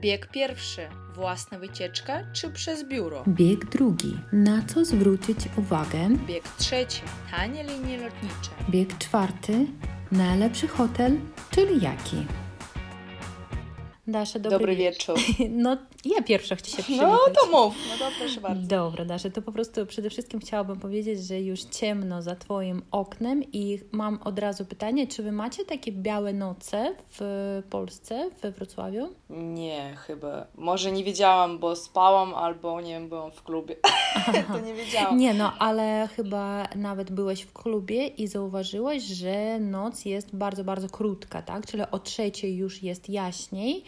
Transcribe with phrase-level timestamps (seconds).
[0.00, 0.88] Bieg pierwszy.
[1.14, 3.24] Własna wycieczka czy przez biuro?
[3.28, 4.16] Bieg drugi.
[4.32, 6.08] Na co zwrócić uwagę?
[6.26, 7.00] Bieg trzeci.
[7.30, 8.50] Tanie linie lotnicze.
[8.70, 9.66] Bieg czwarty.
[10.12, 11.18] Najlepszy hotel,
[11.50, 12.16] czyli jaki?
[14.06, 15.18] Dasza, dobry, Dobry wieczór.
[15.50, 17.08] No, ja pierwsza chcę się przywitać.
[17.08, 18.66] No to mów, no to proszę bardzo.
[18.66, 23.42] Dobra, Dasza, to po prostu przede wszystkim chciałabym powiedzieć, że już ciemno za Twoim oknem
[23.52, 29.08] i mam od razu pytanie, czy Wy macie takie białe noce w Polsce, we Wrocławiu?
[29.30, 30.46] Nie, chyba.
[30.54, 33.76] Może nie wiedziałam, bo spałam albo nie wiem, byłam w klubie.
[34.52, 35.18] to nie wiedziałam.
[35.18, 40.88] Nie, no, ale chyba nawet byłeś w klubie i zauważyłeś, że noc jest bardzo, bardzo
[40.88, 41.66] krótka, tak?
[41.66, 43.84] Czyli o trzeciej już jest jaśniej.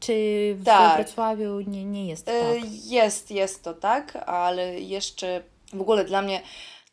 [0.00, 0.12] Czy
[0.58, 0.96] w Tak.
[0.96, 2.70] Wrocławiu nie, nie jest E, tak?
[2.84, 5.42] Jest, jest to tak, ale jeszcze
[5.72, 6.42] w ogóle dla mnie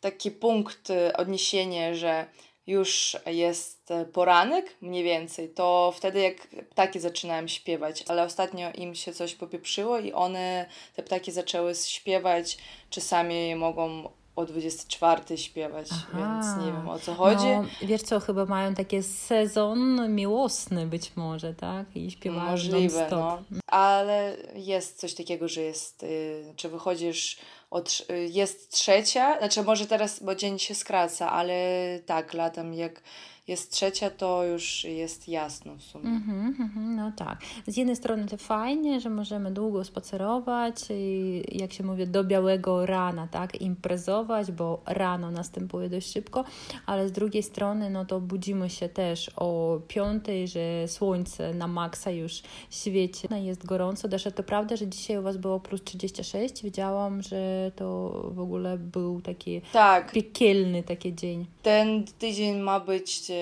[0.00, 2.26] taki punkt e, odniesienia, że
[2.66, 6.36] już jest poranek mniej więcej, to wtedy jak
[6.70, 10.66] ptaki zaczynają śpiewać, ale ostatnio im się coś popieprzyło i one,
[10.96, 12.58] te ptaki zaczęły śpiewać,
[12.90, 16.08] czasami mogą o 24 śpiewać, Aha.
[16.18, 17.46] więc nie wiem o co chodzi.
[17.46, 21.96] No, wiesz co, chyba mają taki sezon miłosny być może, tak?
[21.96, 23.42] I śpiewają Możliwe, no.
[23.66, 27.38] Ale jest coś takiego, że jest, y, czy wychodzisz,
[27.70, 31.58] od, jest trzecia, znaczy może teraz, bo dzień się skraca, ale
[32.06, 33.02] tak, latem jak
[33.48, 36.08] jest trzecia, to już jest jasno w sumie.
[36.08, 37.38] Mhm, mhm, no tak.
[37.66, 42.86] Z jednej strony to fajnie, że możemy długo spacerować i jak się mówi do białego
[42.86, 46.44] rana, tak, imprezować, bo rano następuje dość szybko,
[46.86, 52.10] ale z drugiej strony no to budzimy się też o piątej, że słońce na maksa
[52.10, 54.08] już świeci, no jest gorąco.
[54.08, 56.62] Dasza, to prawda, że dzisiaj u Was było plus 36?
[56.62, 61.46] Widziałam, że to w ogóle był taki Tak, piekielny taki dzień.
[61.62, 63.34] ten tydzień ma być e,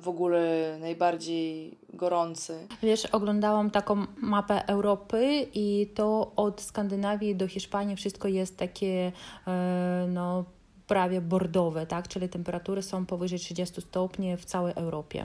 [0.00, 2.66] w ogóle najbardziej gorący.
[2.82, 9.12] Wiesz, oglądałam taką mapę Europy i to od Skandynawii do Hiszpanii wszystko jest takie,
[9.46, 10.44] e, no,
[10.86, 12.08] prawie bordowe, tak?
[12.08, 15.24] Czyli temperatury są powyżej 30 stopni w całej Europie.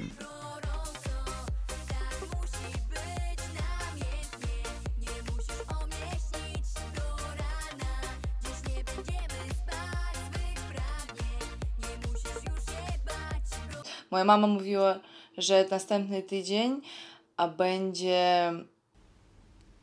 [14.13, 14.99] Moja mama mówiła,
[15.37, 16.81] że następny tydzień
[17.37, 18.51] a będzie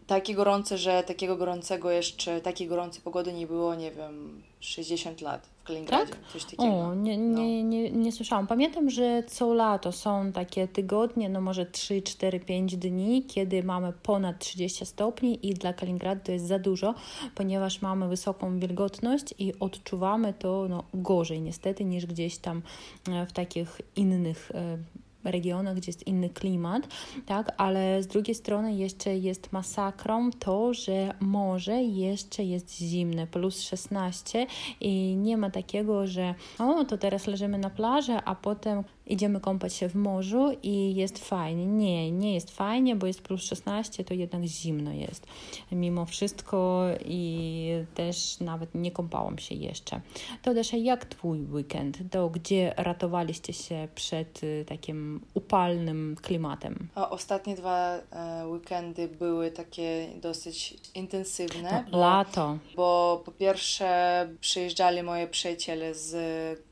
[0.07, 5.49] taki gorący, że takiego gorącego jeszcze, takiej gorącej pogody nie było, nie wiem, 60 lat
[5.71, 6.13] Kaliningradzie.
[6.33, 6.63] Coś takiego.
[6.65, 8.47] O, nie, nie, nie, nie słyszałam.
[8.47, 13.93] Pamiętam, że co lato są takie tygodnie, no może 3, 4, 5 dni, kiedy mamy
[14.03, 16.95] ponad 30 stopni i dla Kaliningradu to jest za dużo,
[17.35, 22.63] ponieważ mamy wysoką wilgotność i odczuwamy to no, gorzej niestety niż gdzieś tam
[23.09, 24.79] e, w takich innych e,
[25.25, 26.89] regionach, gdzie jest inny klimat,
[27.27, 33.61] tak, ale z drugiej strony jeszcze jest masakrą to, że morze jeszcze jest zimne, plus
[33.63, 34.47] 16
[34.81, 39.75] i nie ma takiego, że o, to teraz leżymy na plaży, a potem idziemy kąpać
[39.75, 41.67] się w morzu i jest fajnie.
[41.67, 45.27] Nie, nie jest fajnie, bo jest plus 16, to jednak zimno jest
[45.73, 50.01] mimo wszystko i też nawet nie kąpałam się jeszcze.
[50.43, 51.99] To też jak Twój weekend?
[52.11, 56.89] To gdzie ratowaliście się przed y, takim upalnym klimatem?
[56.95, 61.85] A ostatnie dwa e, weekendy były takie dosyć intensywne.
[61.93, 62.59] No, lato.
[62.77, 66.11] Bo po pierwsze przyjeżdżali moje przyjaciele z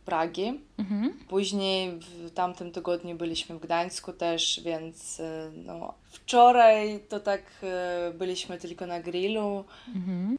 [0.09, 0.61] Pragi.
[0.79, 1.13] Mhm.
[1.29, 8.13] Później w tamtym tygodniu byliśmy w Gdańsku też, więc e, no, wczoraj to tak e,
[8.19, 9.65] byliśmy tylko na grillu.
[9.97, 10.39] Mhm.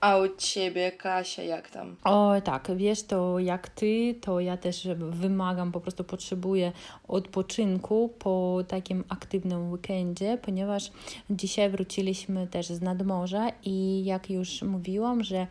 [0.00, 1.96] A u ciebie, Kasia, jak tam?
[2.04, 6.72] O tak, wiesz, to jak ty, to ja też wymagam, po prostu potrzebuję
[7.08, 10.90] odpoczynku po takim aktywnym weekendzie, ponieważ
[11.30, 15.46] dzisiaj wróciliśmy też z nadmorza i jak już mówiłam, że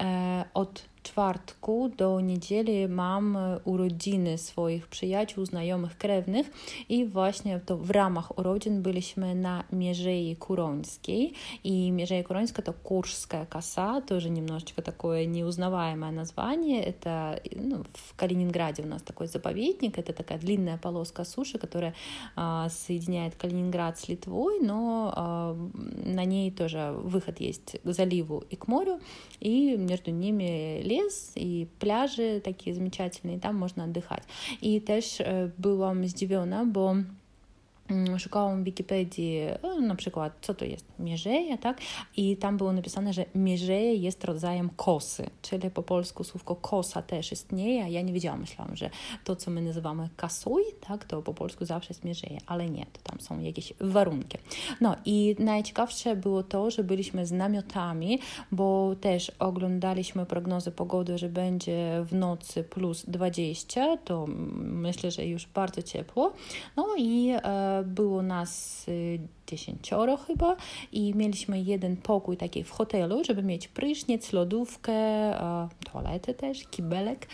[0.00, 6.50] e, od czwartku do niedzieli mam e, urodziny swoich przyjaciół, znajomych, krewnych
[6.88, 11.32] i właśnie to w ramach urodzin byliśmy na Mierzei Kurońskiej
[11.64, 16.84] i Mierzeja Kurońska to Куршская коса, тоже немножечко такое неузнаваемое название.
[16.84, 21.94] Это ну, в Калининграде у нас такой заповедник, это такая длинная полоска суши, которая
[22.36, 25.56] а, соединяет Калининград с Литвой, но а,
[26.04, 29.00] на ней тоже выход есть к заливу и к морю,
[29.40, 34.22] и между ними лес ліс і пляжі такі замечательні, і там можна віддихати.
[34.60, 36.96] І теж э, була здивлена, бо
[38.18, 39.40] szukałam w Wikipedii
[39.80, 41.80] na przykład, co to jest mierzeja, tak?
[42.16, 47.32] I tam było napisane, że mierzeja jest rodzajem kosy, czyli po polsku słówko kosa też
[47.32, 48.90] istnieje, ja nie wiedziałam, myślałam, że
[49.24, 53.00] to, co my nazywamy kasuj, tak, to po polsku zawsze jest mierzeja, ale nie, to
[53.02, 54.38] tam są jakieś warunki.
[54.80, 58.18] No i najciekawsze było to, że byliśmy z namiotami,
[58.52, 64.26] bo też oglądaliśmy prognozy pogody, że będzie w nocy plus 20, to
[64.58, 66.32] myślę, że już bardzo ciepło.
[66.76, 70.56] No i e, było nas y, dziesięcioro chyba
[70.92, 77.28] i mieliśmy jeden pokój taki w hotelu, żeby mieć prysznic, lodówkę, e, toaletę też, kibelek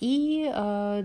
[0.00, 1.02] i e,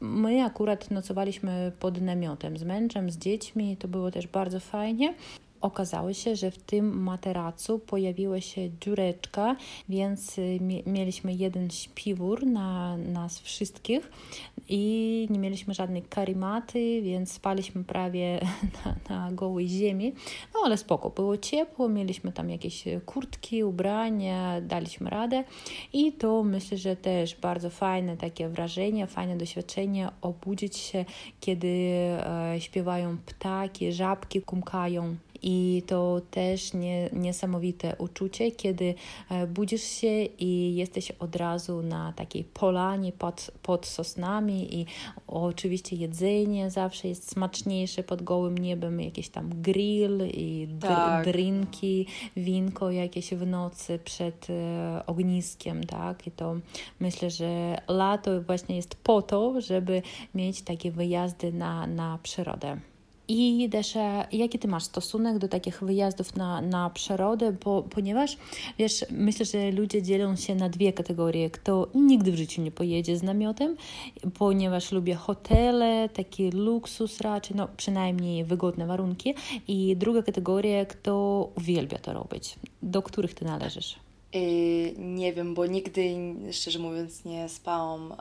[0.00, 5.14] My akurat nocowaliśmy pod namiotem z mężem, z dziećmi, to było też bardzo fajnie
[5.64, 9.56] okazało się, że w tym materacu pojawiła się dziureczka,
[9.88, 14.10] więc y, mieliśmy jeden śpiwór na nas wszystkich
[14.68, 18.40] i nie mieliśmy żadnej karimaty, więc spaliśmy prawie
[18.84, 20.12] na, na gołej ziemi.
[20.54, 25.44] No ale spoko, było ciepło, mieliśmy tam jakieś kurtki, ubrania, daliśmy radę
[25.92, 31.04] i to myślę, że też bardzo fajne takie wrażenie, fajne doświadczenie obudzić się,
[31.40, 38.94] kiedy e, śpiewają ptaki, żabki kumkają i to też nie, niesamowite uczucie, kiedy
[39.30, 44.86] e, budzisz się i jesteś od razu na takiej polanie pod, pod sosnami i
[45.26, 51.24] oczywiście jedzenie zawsze jest smaczniejsze pod gołym niebem, jakiś tam grill i tak.
[51.24, 56.26] drinki, winko jakieś w nocy przed e, ogniskiem, tak?
[56.26, 56.56] I to
[57.00, 60.02] myślę, że lato właśnie jest po to, żeby
[60.34, 62.80] mieć takie wyjazdy na, na przyrodę.
[63.28, 67.52] I Desza, jaki ty masz stosunek do takich wyjazdów na, na przyrodę?
[67.64, 68.36] Bo, ponieważ,
[68.78, 71.50] wiesz, myślę, że ludzie dzielą się na dwie kategorie.
[71.50, 73.76] Kto nigdy w życiu nie pojedzie z namiotem,
[74.38, 79.34] ponieważ lubię hotele, taki luksus raczej, no przynajmniej wygodne warunki.
[79.68, 82.56] I druga kategoria, kto uwielbia to robić.
[82.82, 83.96] Do których ty należysz?
[84.34, 86.14] Yy, nie wiem, bo nigdy,
[86.52, 88.16] szczerze mówiąc, nie spałam e,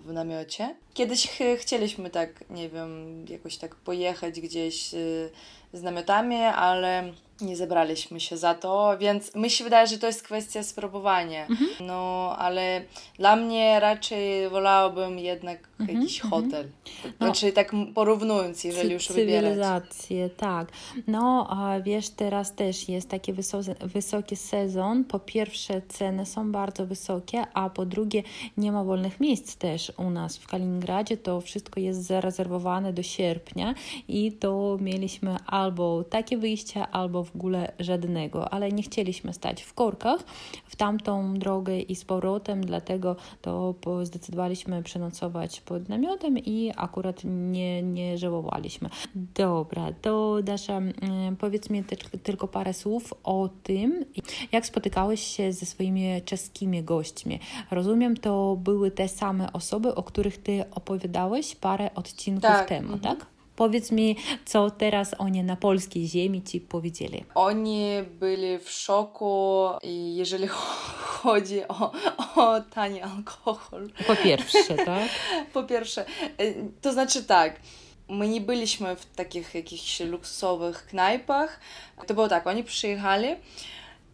[0.00, 0.76] w namiocie.
[0.94, 5.30] Kiedyś ch chcieliśmy tak, nie wiem, jakoś tak pojechać gdzieś y,
[5.72, 10.22] z namiotami, ale nie zebraliśmy się za to, więc mi się wydaje, że to jest
[10.22, 11.46] kwestia spróbowania.
[11.46, 11.70] Mhm.
[11.80, 12.84] No, ale
[13.18, 16.00] dla mnie raczej wolałabym jednak mhm.
[16.00, 16.42] jakiś mhm.
[16.42, 16.68] hotel.
[17.04, 19.44] No, znaczy tak porównując, jeżeli już wybierać.
[19.44, 20.68] Cywilizację, tak.
[21.06, 23.32] No, a wiesz, teraz też jest taki
[23.80, 25.04] wysoki sezon.
[25.04, 28.22] Po pierwsze, ceny są bardzo wysokie, a po drugie,
[28.56, 31.16] nie ma wolnych miejsc też u nas w Kaliningradzie.
[31.16, 33.74] To wszystko jest zarezerwowane do sierpnia
[34.08, 39.74] i to mieliśmy albo takie wyjście, albo w ogóle żadnego, ale nie chcieliśmy stać w
[39.74, 40.24] korkach
[40.66, 47.82] w tamtą drogę i z powrotem, dlatego to zdecydowaliśmy przenocować pod namiotem i akurat nie,
[47.82, 48.88] nie żałowaliśmy.
[49.14, 51.84] Dobra, to Dasza, mm, powiedz mi
[52.22, 54.04] tylko parę słów o tym,
[54.52, 57.40] jak spotykałeś się ze swoimi czeskimi gośćmi.
[57.70, 62.68] Rozumiem, to były te same osoby, o których ty opowiadałeś parę odcinków tak.
[62.68, 63.16] temu, mhm.
[63.16, 63.33] tak?
[63.56, 67.24] Powiedz mi, co teraz oni na polskiej ziemi ci powiedzieli.
[67.34, 67.88] Oni
[68.20, 69.68] byli w szoku,
[70.14, 70.48] jeżeli
[71.14, 71.92] chodzi o,
[72.36, 73.88] o tani alkohol.
[74.06, 75.08] Po pierwsze, tak?
[75.52, 76.04] po pierwsze,
[76.40, 77.60] y, to znaczy tak.
[78.08, 81.60] My nie byliśmy w takich jakichś luksusowych knajpach.
[82.06, 83.28] To było tak, oni przyjechali,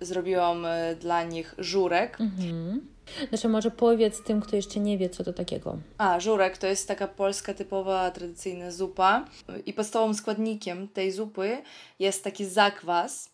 [0.01, 2.21] zrobiłam y, dla nich żurek.
[2.21, 2.91] Mhm
[3.29, 5.79] znaczy może powiedz tym, kto jeszcze nie wie, co to takiego.
[5.99, 9.25] A, żurek to jest taka polska typowa, tradycyjna zupa
[9.67, 11.59] i podstawowym składnikiem tej zupy
[11.99, 13.31] jest taki zakwas,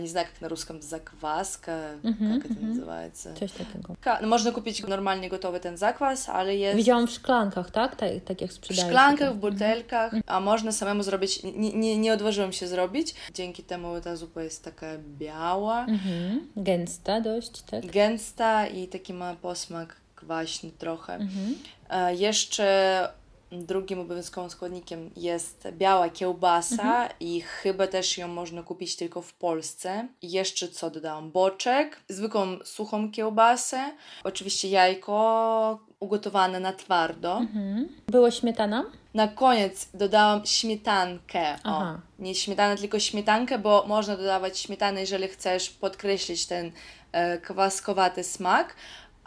[0.00, 2.68] не знаю, как на русском, закваска, mm-hmm, как это mm-hmm.
[2.68, 3.34] называется.
[3.34, 3.96] Coś takiego.
[4.20, 6.76] No, można kupić normalnie gotowy ten zakwas, ale jest...
[6.76, 7.96] Widziałam w szklankach, tak?
[7.96, 8.88] tak, tak jak sprzedają.
[8.88, 10.22] W szklankach, w butelkach, mm-hmm.
[10.26, 14.64] a można samemu zrobić, nie, nie, nie odważyłam się zrobić, dzięki temu ta zupa jest
[14.64, 14.86] taka
[15.18, 15.86] biała.
[15.86, 16.38] Mm-hmm.
[16.56, 17.86] Gęsta dość, tak?
[17.86, 21.18] Gęsta i taki ma posmak kwaśny trochę.
[21.18, 22.08] Mm-hmm.
[22.08, 23.08] Jeszcze
[23.51, 27.09] Drugim obowiązkowym składnikiem jest biała kiełbasa mhm.
[27.19, 30.07] i chyba też ją można kupić tylko w Polsce.
[30.21, 31.31] I jeszcze co dodałam?
[31.31, 33.91] Boczek, zwykłą suchą kiełbasę,
[34.23, 37.37] oczywiście jajko ugotowane na twardo.
[37.37, 37.89] Mhm.
[38.07, 38.85] Było śmietana?
[39.13, 41.55] Na koniec dodałam śmietankę.
[41.63, 41.83] O,
[42.19, 46.71] nie śmietanę, tylko śmietankę, bo można dodawać śmietanę, jeżeli chcesz podkreślić ten
[47.11, 48.75] e, kwaskowaty smak,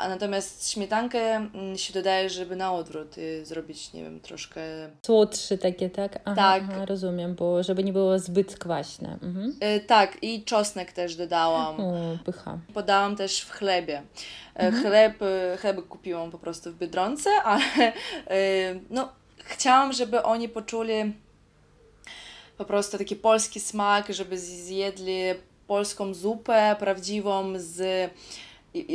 [0.02, 4.60] a natomiast śmietankę mm, się dodaje, żeby na odwrót y, zrobić, nie wiem, troszkę...
[5.06, 6.18] Słodszy takie, tak?
[6.24, 6.62] Aha, tak.
[6.70, 9.18] Aha, rozumiem, bo żeby nie było zbyt kwaśne.
[9.22, 9.56] Mhm.
[9.76, 11.80] Y, tak, i czosnek też dodałam.
[11.80, 12.58] O, pycha.
[12.74, 13.98] Podałam też w chlebie.
[13.98, 14.82] Y, mhm.
[14.84, 15.18] Chleb,
[15.60, 17.62] chleb kupiłam po prostu w Biedronce, ale
[18.90, 21.12] no, chciałam, żeby oni poczuli
[22.58, 25.22] po prostu taki polski smak, żeby zjedli
[25.66, 28.10] polską zupę prawdziwą z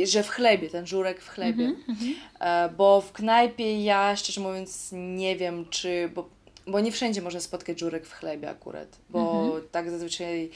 [0.04, 1.64] że w chlebie, ten żurek w chlebie.
[1.64, 2.74] Mm -hmm.
[2.76, 6.10] Bo w knajpie ja szczerze mówiąc nie wiem, czy.
[6.14, 6.28] Bo,
[6.66, 9.62] bo nie wszędzie można spotkać żurek w chlebie akurat, bo mm -hmm.
[9.70, 10.50] tak zazwyczaj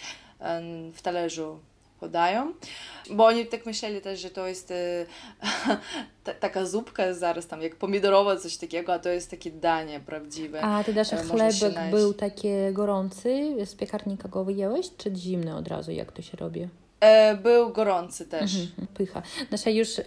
[0.92, 1.58] w talerzu
[2.02, 2.52] podają,
[3.10, 5.06] bo oni tak myśleli też, że to jest e,
[6.40, 10.60] taka zupka zaraz tam, jak pomidorowa, coś takiego, a to jest takie danie prawdziwe.
[10.62, 15.68] A ty dasz e, chlebek był taki gorący, z piekarnika go wyjęłeś, czy zimny od
[15.68, 16.68] razu, jak to się robi?
[17.02, 18.54] E, był gorący też.
[18.54, 19.22] Mhm, pycha.
[19.48, 20.02] Znaczy już e,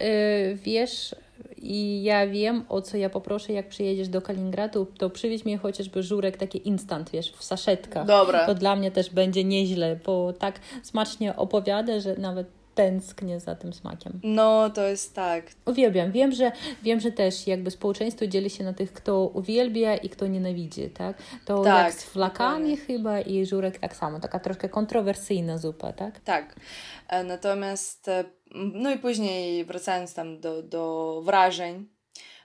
[0.54, 1.14] wiesz
[1.56, 6.02] i ja wiem, o co ja poproszę, jak przyjedziesz do Kaliningradu, to przywieź mi chociażby
[6.02, 8.06] żurek taki instant, wiesz, w saszetkach.
[8.06, 8.46] Dobra.
[8.46, 13.72] To dla mnie też będzie nieźle, bo tak smacznie opowiada, że nawet tęsknię za tym
[13.72, 14.20] smakiem.
[14.22, 15.44] No, to jest tak.
[15.66, 16.12] Uwielbiam.
[16.12, 16.52] Wiem, że,
[16.82, 21.16] wiem, że też jakby społeczeństwo dzieli się na tych, kto uwielbia i kto nienawidzi, tak?
[21.44, 24.20] To tak, jak z flakami chyba i żurek tak samo.
[24.20, 26.20] Taka troszkę kontrowersyjna zupa, tak?
[26.20, 26.56] Tak.
[27.08, 31.88] E, natomiast, e, no i później wracając tam do, do wrażeń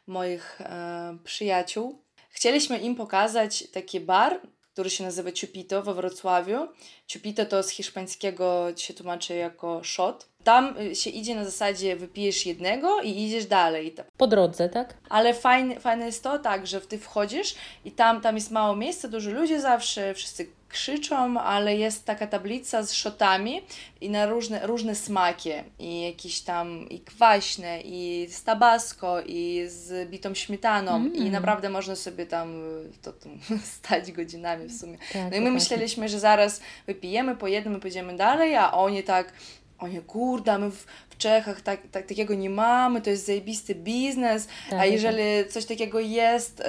[0.07, 4.41] moich e, przyjaciół, chcieliśmy im pokazać taki bar,
[4.73, 6.67] który się nazywa Ciupito we Wrocławiu.
[7.07, 10.27] Ciupito to z hiszpańskiego się tłumaczy jako shot.
[10.43, 13.95] Tam y, się idzie na zasadzie wypijesz jednego i idziesz dalej.
[14.17, 14.97] Po drodze, tak?
[15.09, 19.07] Ale fajne, fajne jest to tak, że ty wchodzisz i tam, tam jest mało miejsca,
[19.07, 23.61] dużo ludzi zawsze, wszyscy krzyczą, ale jest taka tablica z szotami
[24.01, 25.49] i na różne, różne smaki
[25.79, 31.15] i jakieś tam i kwaśne, i z tabasco, i z bitą śmietaną mm.
[31.15, 32.63] i naprawdę można sobie tam
[33.01, 33.29] to, to
[33.77, 34.97] stać godzinami w sumie.
[35.13, 39.03] Tak, no i my myśleliśmy, że zaraz wypijemy po jednym i pójdziemy dalej, a oni
[39.03, 39.33] tak
[39.81, 44.47] oni, kurde, my w, w Czechach tak, tak, takiego nie mamy, to jest zajebisty biznes,
[44.69, 45.51] tak, a jeżeli tak.
[45.51, 46.63] coś takiego jest, y,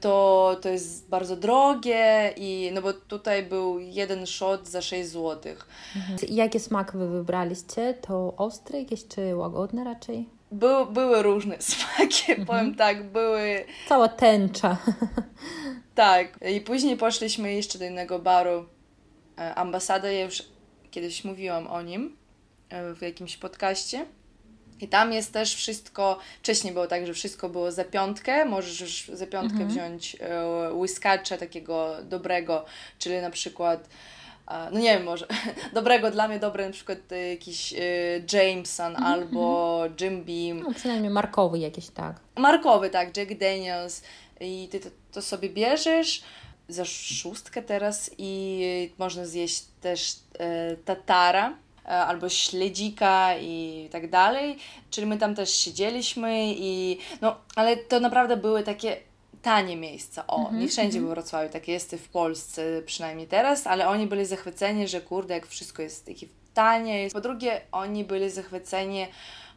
[0.00, 5.54] to, to jest bardzo drogie i no bo tutaj był jeden shot za 6 zł.
[5.96, 6.18] Mhm.
[6.28, 7.94] Jakie smak wy wybraliście?
[7.94, 10.28] To ostre jakieś czy łagodne raczej?
[10.52, 12.46] Były, były różne smaki, mhm.
[12.46, 13.64] powiem tak, były...
[13.88, 14.76] Cała tęcza.
[15.94, 18.66] tak, i później poszliśmy jeszcze do innego baru,
[19.38, 20.42] e, ambasada, ja już
[20.90, 22.16] kiedyś mówiłam o nim
[22.68, 24.06] e, w jakimś podcaście.
[24.82, 29.26] I tam jest też wszystko, wcześniej było tak, że wszystko było za piątkę, możesz za
[29.26, 29.70] piątkę mhm.
[29.70, 32.64] wziąć e, whiskacza takiego dobrego,
[32.98, 33.88] czyli na przykład
[34.48, 35.26] e, no nie wiem, może
[35.74, 37.78] dobrego dla mnie, dobre na przykład e, jakiś e,
[38.32, 39.12] Jameson mhm.
[39.12, 40.68] albo Jim Beam.
[40.68, 42.16] No przynajmniej markowy jakiś, tak.
[42.36, 44.02] Markowy, tak, Jack Daniels
[44.40, 46.22] i ty to, to sobie bierzesz,
[46.68, 54.58] za szóstkę teraz i można zjeść też e, tatara albo śledzika i tak dalej.
[54.90, 58.96] Czyli my tam też siedzieliśmy i no, ale to naprawdę były takie
[59.42, 60.26] tanie miejsca.
[60.26, 61.12] O, mm -hmm, nie wszędzie mm -hmm.
[61.12, 65.46] w Wrocławiu, takie jest w Polsce przynajmniej teraz, ale oni byli zachwyceni, że kurde, jak
[65.46, 67.08] wszystko jest takie tanie.
[67.12, 69.06] Po drugie, oni byli zachwyceni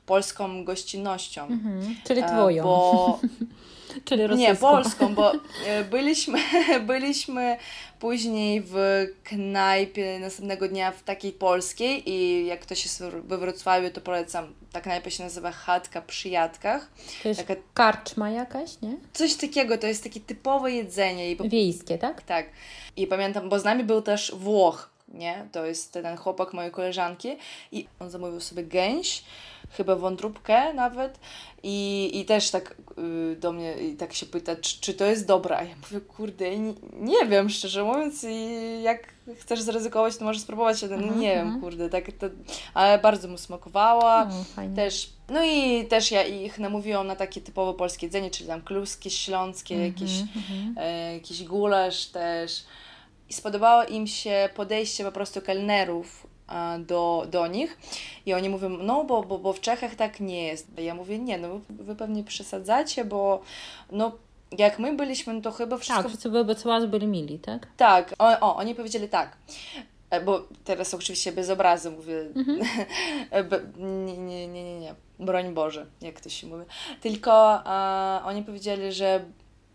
[0.05, 1.45] polską gościnnością.
[1.45, 1.95] Mm -hmm.
[2.07, 2.63] Czyli e, twoją.
[2.63, 3.19] Bo
[4.05, 4.51] Czyli rosyjską.
[4.51, 5.31] Nie, polską, bo
[5.67, 6.39] e, byliśmy,
[6.87, 7.57] byliśmy
[7.99, 8.75] później w
[9.23, 14.53] knajpie następnego dnia w takiej polskiej i jak ktoś jest we Wrocławiu, to polecam.
[14.71, 16.91] Ta knajpa się nazywa Chatka przy Jadkach.
[17.23, 17.61] To jest Taka...
[17.73, 18.97] karczma jakaś, nie?
[19.13, 21.31] Coś takiego, to jest takie typowe jedzenie.
[21.31, 21.49] I...
[21.49, 22.21] Wiejskie, tak?
[22.21, 22.45] Tak.
[22.97, 25.47] I pamiętam, bo z nami był też Włoch, nie?
[25.51, 27.37] To jest ten chłopak mojej koleżanki
[27.71, 29.23] i on zamówił sobie gęś,
[29.77, 31.19] chyba wątróbkę nawet.
[31.63, 32.75] I, i też tak
[33.33, 36.01] y, do mnie i tak się pyta, czy, czy to jest dobre, a ja mówię,
[36.01, 38.47] kurde, nie, nie wiem, szczerze mówiąc i
[38.81, 42.27] jak chcesz zaryzykować, to możesz spróbować, no, nie wiem, kurde, tak, to,
[42.73, 47.73] ale bardzo mu smakowała, no, też, no i też ja ich namówiłam na takie typowo
[47.73, 50.73] polskie jedzenie, czyli tam kluski śląskie, mm -hmm, jakieś, mm -hmm.
[50.77, 52.63] e, jakiś gulasz też,
[53.29, 56.24] i spodobało im się podejście po prostu kelnerów
[56.79, 57.77] do, do nich
[58.25, 60.67] i oni mówią, no bo, bo, bo w Czechach tak nie jest.
[60.77, 63.41] Ja mówię, nie, no wy pewnie przesadzacie, bo
[63.91, 64.11] no
[64.57, 66.03] jak my byliśmy, no to chyba wszystko...
[66.03, 67.67] Tak, wszyscy wobec was byli mili, tak?
[67.77, 69.37] Tak, o, o oni powiedzieli tak,
[70.09, 72.59] e, bo teraz oczywiście bez obrazu mówię, mhm.
[74.05, 76.63] nie, nie, nie, nie, nie, broń Boże, jak to się mówi,
[77.01, 77.63] tylko
[78.23, 79.25] oni powiedzieli, że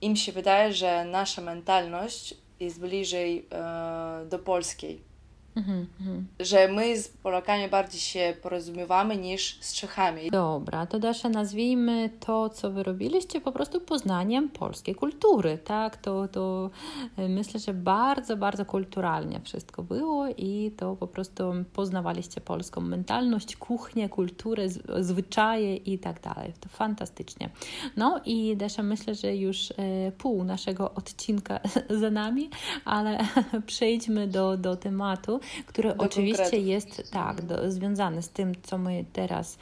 [0.01, 5.10] im się wydaje, że nasza mentalność jest bliżej e, do polskiej.
[5.57, 6.27] Mhm.
[6.41, 10.31] Że my z Polakami bardziej się porozumiewamy niż z Czechami.
[10.31, 15.97] Dobra, to Dasza, nazwijmy to, co wy robiliście, po prostu poznaniem polskiej kultury, tak?
[15.97, 16.71] To, to
[17.17, 23.57] e, myślę, że bardzo, bardzo kulturalnie wszystko było i to po prostu poznawaliście polską mentalność,
[23.57, 26.53] kuchnię, kulturę, zwyczaje i tak dalej.
[26.61, 27.51] To fantastycznie.
[27.97, 29.75] No i Dasza, myślę, że już e,
[30.19, 31.61] pół naszego odcinka
[32.01, 32.51] za nami,
[32.85, 33.19] ale
[33.67, 36.69] przejdźmy do, do tematu, który do oczywiście konkretów.
[36.69, 39.59] jest tak, do, związany z tym, co my teraz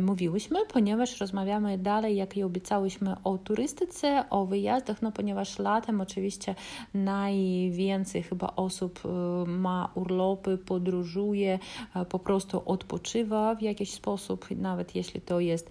[0.00, 6.54] mówiłyśmy, ponieważ rozmawiamy dalej, jak i obiecałyśmy, o turystyce, o wyjazdach, no ponieważ latem oczywiście
[6.94, 9.08] najwięcej chyba osób e,
[9.46, 11.58] ma urlopy, podróżuje,
[11.96, 15.70] e, po prostu odpoczywa w jakiś sposób, nawet jeśli to jest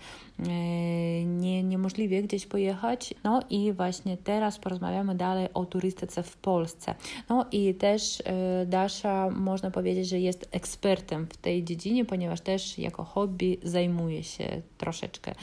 [0.49, 3.13] E, nie, niemożliwie gdzieś pojechać.
[3.23, 6.95] No i właśnie teraz porozmawiamy dalej o turystyce w Polsce.
[7.29, 12.77] No i też e, Dasza można powiedzieć, że jest ekspertem w tej dziedzinie, ponieważ też
[12.77, 13.80] jako hobby zajmuje
[14.23, 15.35] się troszeczkę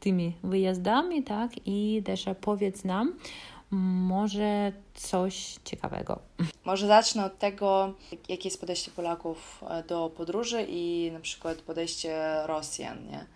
[0.00, 1.50] tymi wyjazdami, tak?
[1.66, 3.16] I Dasza powiedz nam,
[3.70, 6.18] może coś ciekawego.
[6.64, 7.94] Może zacznę od tego,
[8.28, 13.06] jakie jest podejście Polaków do podróży i na przykład podejście Rosjan.
[13.06, 13.26] Nie?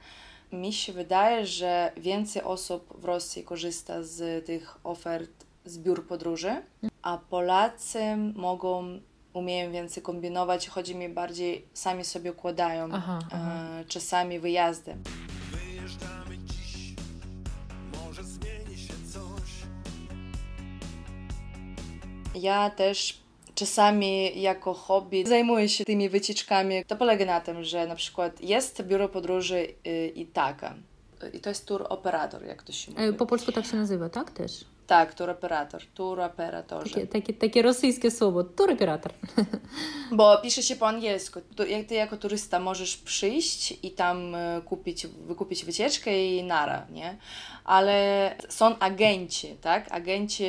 [0.53, 6.63] mi się wydaje, że więcej osób w Rosji korzysta z tych ofert z biur podróży,
[7.03, 9.01] a Polacy mogą,
[9.37, 10.69] umieją więcej kombinować.
[10.69, 13.69] Chodzi mi bardziej, sami sobie układają aha, e, aha.
[13.89, 14.97] czasami wyjazdy.
[15.53, 16.95] Wyjeżdżamy dziś,
[17.93, 19.51] może zmieni się coś.
[22.35, 23.21] Ja też
[23.55, 26.85] czasami jako hobby zajmuję się tymi wycieczkami.
[26.85, 30.75] To polega na tym, że na przykład jest biuro podróży y, i taka.
[31.33, 33.13] I to jest tour operator, jak to się mówi.
[33.13, 34.65] Po polsku tak się nazywa, tak też?
[34.87, 36.95] Tak, tour operator, tour operatorze.
[36.95, 39.13] Takie, takie, takie rosyjskie słowo, tour operator.
[40.13, 41.41] Bo pisze się po angielsku.
[41.69, 47.17] Jak ty jako turysta możesz przyjść i tam y, kupić, wykupić wycieczkę i nara, nie?
[47.65, 49.93] Ale są agenci, tak?
[49.93, 50.45] Agenci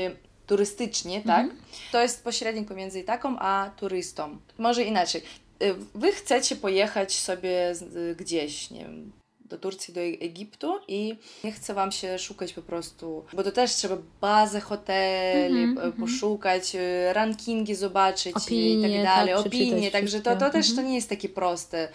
[0.47, 1.43] turystycznie, tak?
[1.43, 1.61] Mhm.
[1.91, 4.37] To jest pośrednik pomiędzy taką a turystą.
[4.57, 5.21] Może inaczej.
[5.63, 7.73] Y, wy chcecie pojechać sobie
[8.17, 9.11] gdzieś, nie wiem,
[9.49, 13.71] do Turcji, do Egiptu i nie chce Wam się szukać po prostu, bo to też
[13.71, 17.13] trzeba bazę hoteli mm -hmm, poszukać, mm.
[17.13, 20.75] rankingi zobaczyć opinie, i tak dalej, tak, opinie, także to, to też mm -hmm.
[20.75, 21.89] to nie jest takie proste.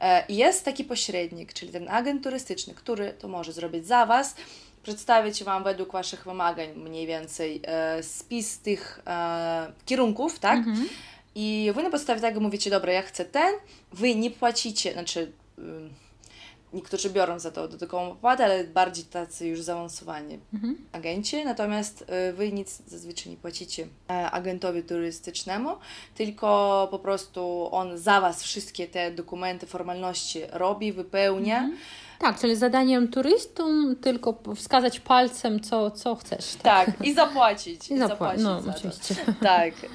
[0.00, 4.34] E, jest taki pośrednik, czyli ten agent turystyczny, który to może zrobić za Was,
[4.82, 10.58] przedstawić Wam według Waszych wymagań mniej więcej e, spis tych e, kierunków, tak?
[10.58, 10.88] Mhm.
[11.34, 13.54] I Wy na podstawie tego mówicie, dobra, ja chcę ten,
[13.92, 15.32] Wy nie płacicie, znaczy...
[16.72, 20.76] Niektórzy biorą za to dodatkową opłatę, ale bardziej tacy już zaawansowani mhm.
[20.92, 25.70] agenci, natomiast y, wy nic zazwyczaj nie płacicie e, agentowi turystycznemu,
[26.14, 31.58] tylko po prostu on za was wszystkie te dokumenty, formalności robi, wypełnia.
[31.58, 31.78] Mhm
[32.18, 36.54] tak, czyli zadaniem turystom tylko wskazać palcem, co, co chcesz.
[36.62, 37.90] Tak, tak i zapłacić.
[37.90, 39.14] I, I zapłacić no, oczywiście.
[39.14, 39.32] To.
[39.42, 39.88] Tak, y,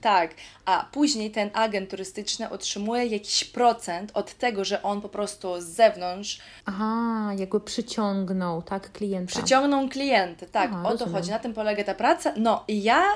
[0.00, 0.30] tak.
[0.64, 5.64] A później ten agent turystyczny otrzymuje jakiś procent od tego, że on po prostu z
[5.64, 6.40] zewnątrz.
[6.66, 9.32] Aha, jakby przyciągnął, tak, klienta.
[9.32, 11.14] Przyciągnął klienty, tak, Aha, o to rozumiem.
[11.14, 11.30] chodzi.
[11.30, 12.32] Na tym polega ta praca.
[12.36, 13.06] No i ja y,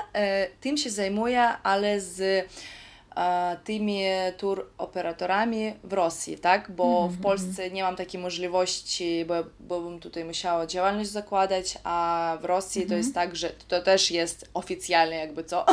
[0.61, 2.45] tym się zajmuję, ale z
[3.63, 4.03] tymi
[4.37, 6.71] tour operatorami w Rosji, tak?
[6.71, 7.07] Bo mm -hmm.
[7.07, 7.23] w mhm.
[7.23, 12.81] Polsce nie mam takiej możliwości, bo, bo bym tutaj musiała działalność zakładać, a w Rosji
[12.81, 12.89] mm -hmm.
[12.89, 12.99] to mhm.
[12.99, 15.65] jest tak, że to też jest oficjalnie jakby co.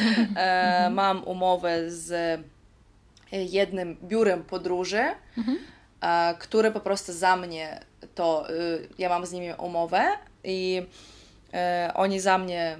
[0.00, 0.90] Mm -hmm.
[0.90, 2.40] mam umowę z
[3.32, 5.02] jednym biurem podróży,
[5.38, 5.58] mhm.
[6.38, 7.80] które po prostu za mnie
[8.14, 10.08] to, y, ja mam z nimi umowę
[10.44, 10.82] i
[11.54, 12.78] e, oni za mnie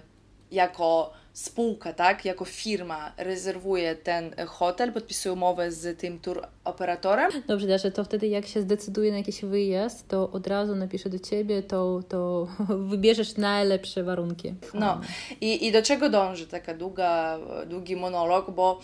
[0.50, 7.30] jako spółka, tak, jako firma rezerwuje ten hotel, podpisuje umowę z tym tour operatorem.
[7.46, 11.18] Dobrze, Dasza, to wtedy jak się zdecyduje na jakiś wyjazd, to od razu napiszę do
[11.18, 12.48] Ciebie, to, to
[12.90, 14.54] wybierzesz najlepsze warunki.
[14.74, 15.00] No
[15.40, 18.80] i, i do czego dąży taka długa, długi monolog, bo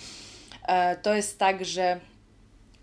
[0.69, 2.01] e, to jest tak, że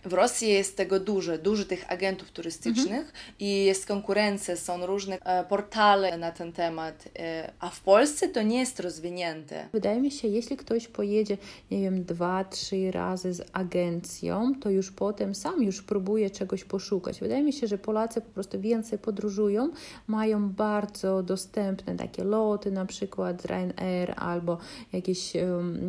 [0.05, 3.13] w Rosji jest tego dużo, dużo tych agentów turystycznych mhm.
[3.39, 8.41] i jest konkurencja, są różne e, portale na ten temat, e, a w Polsce to
[8.41, 9.69] nie jest rozwinięte.
[9.73, 11.37] Wydaje mi się, jeśli ktoś pojedzie,
[11.71, 17.19] nie wiem, dwa, trzy razy z agencją, to już potem sam już próbuje czegoś poszukać.
[17.19, 19.69] Wydaje mi się, że Polacy po prostu więcej podróżują,
[20.07, 24.57] mają bardzo dostępne takie loty, na przykład Ryanair albo
[24.93, 25.33] jakieś,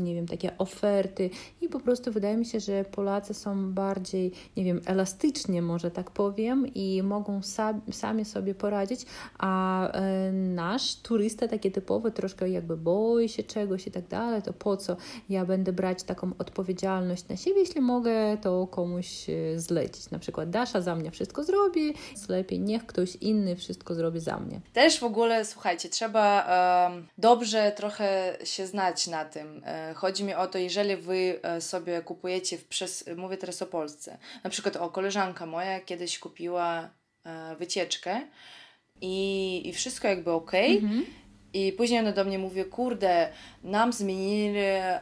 [0.03, 4.33] nie wiem, takie oferty i po prostu wydaje mi się, że Polacy są bardziej bardziej,
[4.57, 9.07] nie wiem, elastycznie może tak powiem i mogą sa sami sobie poradzić,
[9.39, 14.53] a e, nasz turysta taki typowy troszkę jakby boi się czegoś i tak dalej, to
[14.53, 14.97] po co
[15.29, 20.11] ja będę brać taką odpowiedzialność na siebie, jeśli mogę to komuś e, zlecić.
[20.11, 21.95] Na przykład Dasza za mnie wszystko zrobi,
[22.29, 24.61] lepiej niech ktoś inny wszystko zrobi za mnie.
[24.73, 26.45] Też w ogóle, słuchajcie, trzeba
[27.19, 29.63] dobrze trochę się znać na tym.
[29.67, 33.67] E, chodzi mi o to, jeżeli wy e, sobie kupujecie, w przez, mówię teraz o
[33.67, 33.94] Polsce,
[34.45, 36.91] na przykład o koleżanka moja kiedyś kupiła
[37.25, 38.21] e, wycieczkę
[39.01, 40.55] i, i wszystko jakby ok.
[40.55, 41.05] Mhm.
[41.53, 43.29] I później ona do mnie mówi, kurde,
[43.65, 45.01] nam zmienili e,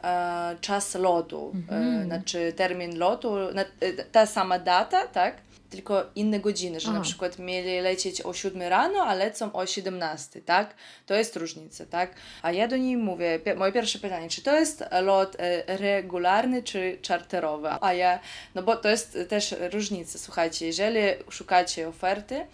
[0.61, 2.01] czas lotu, mhm.
[2.01, 5.35] e, znaczy termin lotu, na, e, ta sama data, tak?
[5.73, 6.97] Tylko inne godziny, że Aha.
[6.97, 10.75] na przykład mieli lecieć o 7 rano, a lecą o 17, tak?
[11.05, 12.15] To jest różnica, tak?
[12.41, 16.97] A ja do niej mówię, moje pierwsze pytanie, czy to jest lot e, regularny czy
[17.01, 17.69] czarterowy?
[17.81, 18.19] A ja,
[18.55, 22.45] no bo to jest też różnica, słuchajcie, jeżeli szukacie oferty,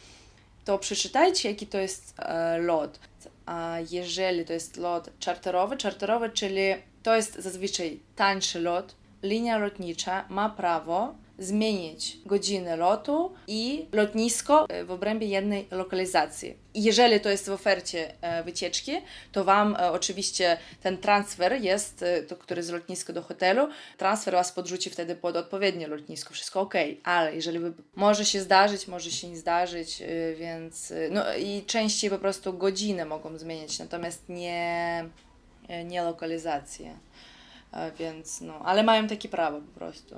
[0.65, 2.99] to przeczytajcie, jaki to jest e, lot.
[3.45, 6.61] A jeżeli to jest lot czarterowy, czarterowy, czyli
[7.03, 14.83] to jest zazwyczaj tańszy lot, linia lotnicza ma prawo zmienić godzinę lotu i lotnisko e,
[14.83, 16.57] w obrębie jednej lokalizacji.
[16.75, 18.91] jeżeli to jest w ofercie e, wycieczki,
[19.31, 24.51] to Wam e, oczywiście ten transfer jest, to, który z lotniska do hotelu, transfer Was
[24.51, 26.73] podrzuci wtedy pod odpowiednie lotnisko, wszystko ok,
[27.03, 30.03] ale jeżeli wy, może się zdarzyć, może się nie zdarzyć,
[30.35, 35.05] więc no i częściej po prostu godzinę mogą zmieniać, natomiast nie,
[35.85, 36.97] nie lokalizację.
[37.99, 40.15] Więc no, ale mają takie prawo po prostu.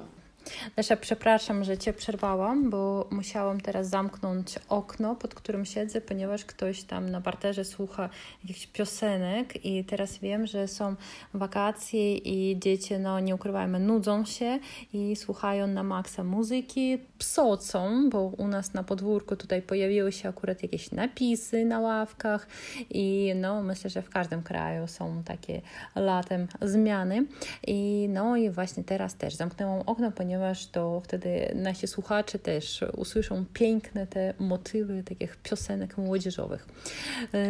[0.78, 6.84] Lesza, przepraszam, że Cię przerwałam, bo musiałam teraz zamknąć okno, pod którym siedzę, ponieważ ktoś
[6.84, 8.10] tam na parterze słucha
[8.44, 10.96] jakichś piosenek i teraz wiem, że są
[11.34, 14.60] wakacje i dzieci, no nie ukrywajmy, nudzą się
[14.94, 20.64] i słuchają na maksa muzyki, psocą, bo u nas na podwórku tutaj pojawiły się akurat
[20.64, 22.48] jakieś napisy na ławkach
[22.90, 25.62] i no myślę, że w każdym kraju są takie
[25.96, 27.26] latem zmiany.
[27.68, 32.86] I no i właśnie teraz też zamknęłam okno, ponieważ ponieważ to wtedy nasi słuchacze też
[32.98, 36.66] usłyszą piękne te motywy takich piosenek młodzieżowych.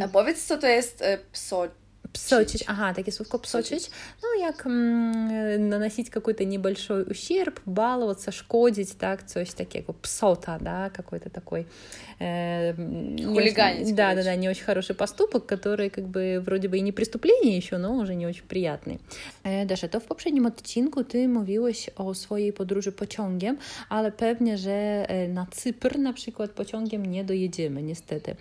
[0.03, 1.67] A powiedz, co to jest e, pso
[2.13, 3.91] Псочить, ага, takie słówko псочить,
[4.23, 11.29] ну, jak mm, наносить какой-то небольшой ущерб, баловаться, шкодить, так, coś takiego, псота, да, какой-то
[11.29, 11.65] такой...
[12.19, 12.73] Э,
[13.25, 13.95] Хулиганить.
[13.95, 17.57] Да, да, да, не очень хороший поступок, который как бы wроде бы и не преступление
[17.57, 18.99] еще, но уже не очень приятный.
[19.65, 23.57] Dasza, to w poprzednim odcinku ty mówiłeś o swojej podróży pociągiem,
[23.89, 28.35] ale pewnie, że na Cypr na przykład pociągiem nie dojedziemy, niestety.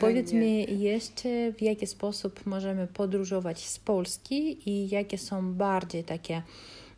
[0.00, 6.04] Powiedz mi jeszcze, w jaki sposób możemy podróżować podróżować z Polski i jakie są bardziej
[6.04, 6.42] takie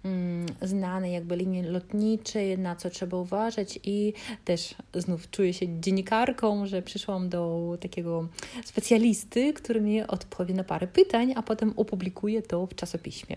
[0.04, 4.12] mm, znane jakby linie lotnicze, na co trzeba uważać i
[4.44, 8.28] też znów czuję się dziennikarką, że przyszłam do takiego
[8.64, 13.36] specjalisty, który mi odpowie na parę pytań, a potem opublikuje to w czasopiśmie.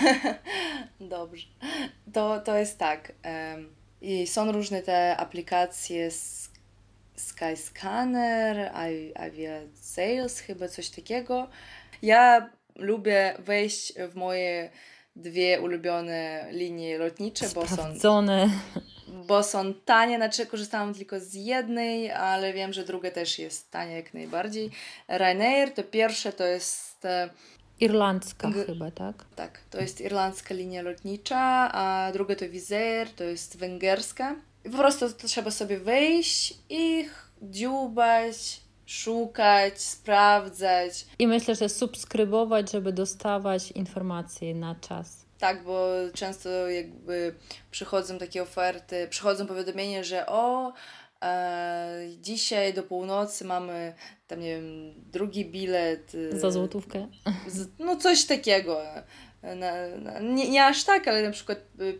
[1.00, 1.46] Dobrze.
[2.12, 3.12] To, to jest tak.
[4.02, 6.51] I są różne te aplikacje z
[7.22, 8.70] Skyscanner,
[9.14, 11.48] Avia Sales, chyba coś takiego.
[12.02, 14.70] Ja lubię wejść w moje
[15.16, 17.94] dwie ulubione linie lotnicze, bo są,
[19.26, 23.96] bo są tanie, znaczy korzystałam tylko z jednej, ale wiem, że druga też jest tania
[23.96, 24.70] jak najbardziej.
[25.08, 27.28] Ryanair to pierwsze to jest e,
[27.80, 29.24] Irlandzka G chyba, tak?
[29.36, 34.36] Tak, to jest irlandzka linia lotnicza, a druga to Wizz Air, to jest węgierska.
[34.64, 37.08] I po prostu trzeba sobie wejść i
[37.42, 41.06] dziubać, szukać, sprawdzać.
[41.18, 45.26] I myślę, że subskrybować, żeby dostawać informacje na czas.
[45.38, 47.34] Tak, bo często jakby
[47.70, 50.72] przychodzą takie oferty, przychodzą powiadomienia, że o,
[51.22, 53.94] e, dzisiaj do północy mamy
[54.26, 56.12] tam, nie wiem, drugi bilet.
[56.34, 57.08] E, Za złotówkę.
[57.48, 58.80] Z, no coś takiego.
[59.42, 61.98] Na, na, nie, nie aż tak, ale na przykład y,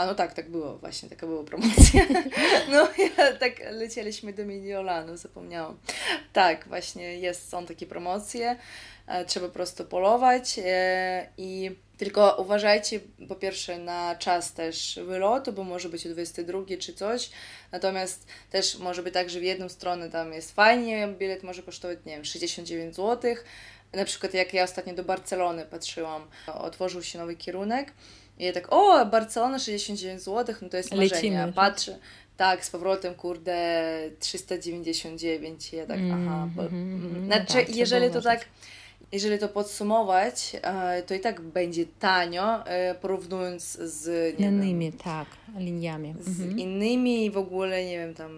[0.00, 2.06] a no tak, tak było, właśnie taka była promocja.
[2.70, 5.78] No ja tak lecieliśmy do Mediolanu, zapomniałam.
[6.32, 8.56] Tak, właśnie jest, są takie promocje,
[9.06, 15.52] e, trzeba po prostu polować e, i tylko uważajcie po pierwsze na czas też wylotu,
[15.52, 17.30] bo może być o 22 czy coś,
[17.72, 21.98] natomiast też może być tak, że w jedną stronę tam jest fajnie, bilet może kosztować,
[22.06, 23.34] nie wiem, 69 zł,
[23.92, 27.92] na przykład jak ja ostatnio do Barcelony patrzyłam, otworzył się nowy kierunek
[28.40, 31.10] i ja tak, o, Barcelona 69 zł, no to jest marzenie.
[31.14, 31.52] Lecimy.
[31.52, 31.98] Patrzę,
[32.36, 35.72] tak, z powrotem, kurde, 399.
[35.72, 36.48] I ja tak, mm, aha.
[36.56, 38.44] Bo, mm, znaczy, jeżeli to tak
[39.12, 46.14] jeżeli to podsumować, e, to i tak będzie tanio, e, porównując z innymi, tak, liniami.
[46.20, 46.58] Z mhm.
[46.58, 48.30] innymi w ogóle, nie wiem, tam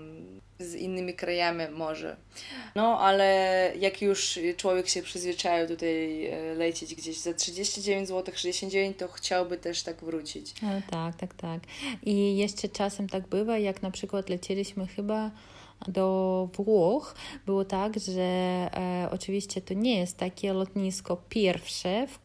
[0.62, 2.16] z innymi krajami może.
[2.74, 8.96] No, ale jak już człowiek się przyzwyczaił tutaj e, lecieć gdzieś za 39 zł, 69,
[8.98, 10.52] to chciałby też tak wrócić.
[10.90, 11.60] Tak, tak, tak.
[12.02, 15.30] I jeszcze czasem tak bywa, jak na przykład lecieliśmy chyba
[15.88, 17.14] do Włoch
[17.46, 22.18] było tak, że e, oczywiście to nie jest takie lotnisko pierwsze, w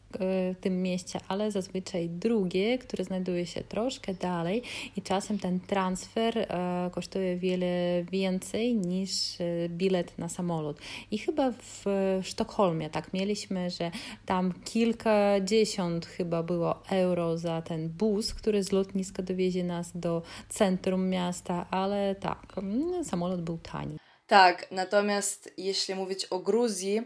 [0.60, 4.62] tym mieście, ale zazwyczaj drugie, które znajduje się troszkę dalej
[4.96, 10.78] i czasem ten transfer e, kosztuje wiele więcej niż e, bilet na samolot.
[11.10, 11.84] I chyba w
[12.22, 13.90] Sztokholmie tak mieliśmy, że
[14.26, 21.08] tam kilkadziesiąt chyba było euro za ten bus, który z lotniska dowiezie nas do centrum
[21.08, 23.96] miasta, ale tak, mm, samolot był tani.
[24.26, 27.02] Tak, natomiast jeśli mówić o Gruzji,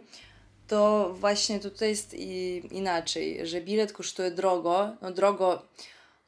[0.73, 5.63] to właśnie tutaj jest i inaczej, że bilet kosztuje drogo, no drogo,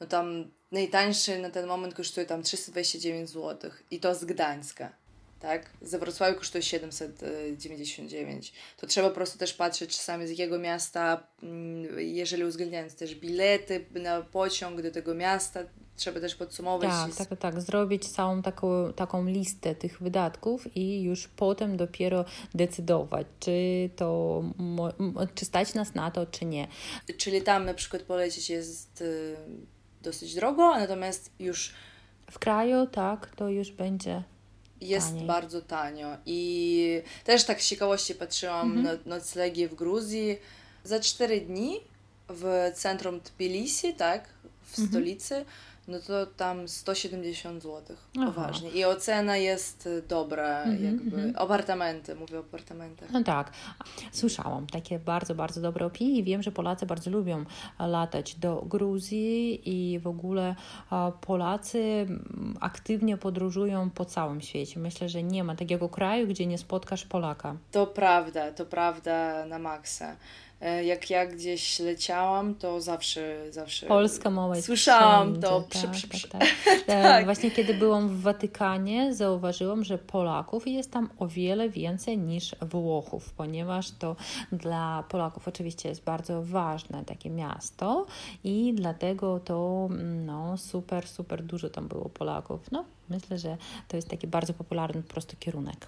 [0.00, 4.92] no tam najtańszy na ten moment kosztuje tam 329 zł i to z Gdańska,
[5.40, 5.70] tak?
[5.82, 8.52] Ze Wrocławia kosztuje 799.
[8.76, 13.84] To trzeba po prostu też patrzeć czasami z jakiego miasta, mm, jeżeli uwzględniając też bilety
[13.90, 15.60] na pociąg do tego miasta,
[15.96, 16.90] trzeba też podsumować.
[17.16, 17.60] Tak, tak, tak.
[17.60, 24.42] Zrobić całą taką, taką listę tych wydatków i już potem dopiero decydować, czy to,
[25.34, 26.68] czy stać nas na to, czy nie.
[27.18, 29.36] Czyli tam na przykład polecieć jest y,
[30.02, 31.74] dosyć drogo, natomiast już
[32.30, 34.22] w kraju, tak, to już będzie
[34.84, 35.26] jest taniej.
[35.26, 36.16] bardzo tanio.
[36.26, 38.98] I też tak z ciekawości patrzyłam mhm.
[39.04, 40.38] na noclegi w Gruzji.
[40.84, 41.80] Za cztery dni
[42.28, 44.28] w centrum Tbilisi, tak,
[44.62, 44.88] w mhm.
[44.88, 45.44] stolicy,
[45.88, 47.96] no to tam 170 zł.
[48.14, 48.70] Poważnie.
[48.70, 51.16] I ocena jest y, dobra, mm-hmm, jakby.
[51.16, 51.32] Mm-hmm.
[51.36, 53.10] Apartamenty, mówię o apartamentach.
[53.10, 53.52] No tak.
[54.12, 57.44] Słyszałam takie bardzo, bardzo dobre opinie i wiem, że Polacy bardzo lubią
[57.78, 60.54] latać do Gruzji i w ogóle
[61.20, 62.06] Polacy
[62.60, 64.80] aktywnie podróżują po całym świecie.
[64.80, 67.56] Myślę, że nie ma takiego kraju, gdzie nie spotkasz Polaka.
[67.72, 70.16] To prawda, to prawda na maksa.
[70.64, 73.86] E, jak ja gdzieś leciałam, to zawsze, zawsze...
[73.86, 75.60] Polska mowa jest Słyszałam wszędzie, to.
[75.60, 76.28] Tak, przy, przy, przy.
[76.28, 76.78] Tak, tak.
[76.86, 77.24] E, tak.
[77.24, 83.32] Właśnie kiedy byłam w Watykanie, zauważyłam, że Polaków jest tam o wiele więcej niż Włochów,
[83.32, 84.16] ponieważ to
[84.52, 88.06] dla Polaków oczywiście jest bardzo ważne takie miasto
[88.44, 89.88] i dlatego to
[90.26, 92.72] no, super, super dużo tam było Polaków.
[92.72, 93.56] No, myślę, że
[93.88, 95.86] to jest taki bardzo popularny po prostu kierunek.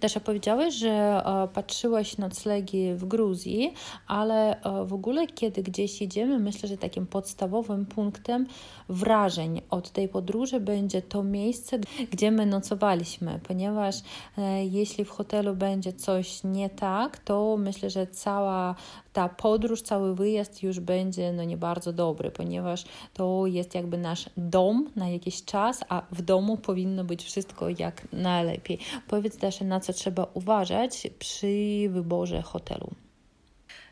[0.00, 3.74] Dasza, powiedziałeś, że e, patrzyłaś noclegi w Gruzji,
[4.06, 8.46] ale e, w ogóle kiedy gdzieś jedziemy, myślę, że takim podstawowym punktem
[8.88, 11.78] wrażeń od tej podróży będzie to miejsce,
[12.10, 13.96] gdzie my nocowaliśmy, ponieważ
[14.38, 18.74] e, jeśli w hotelu będzie coś nie tak, to myślę, że cała
[19.18, 24.30] ta podróż, cały wyjazd już będzie no nie bardzo dobry, ponieważ to jest jakby nasz
[24.36, 28.78] dom na jakiś czas, a w domu powinno być wszystko jak najlepiej.
[29.08, 32.90] Powiedz też, na co trzeba uważać przy wyborze hotelu.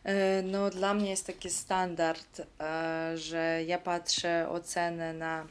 [0.04, 5.46] E, no, dla mnie jest taki standard, e, że ja patrzę ocenę na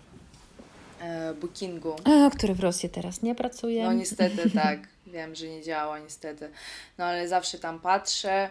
[1.01, 1.95] e, bookingu.
[2.03, 3.83] A, który w Rosji teraz nie pracuje.
[3.83, 6.49] No niestety tak, wiem, że nie działa niestety.
[6.97, 8.49] No ale zawsze tam patrzę